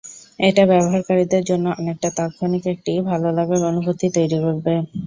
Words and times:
এটা 0.39 0.63
ব্যবহারকারীদের 0.67 1.43
জন্য 1.49 1.65
অনেকটা 1.79 2.09
তাৎক্ষণিক 2.17 2.63
একটি 2.73 2.91
ভালো 3.09 3.27
লাগার 3.37 3.61
অনুভূতি 3.71 4.07
তৈরি 4.15 4.37
করবে। 4.45 4.73